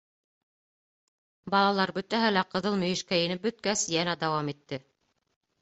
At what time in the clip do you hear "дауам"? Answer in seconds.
4.25-4.55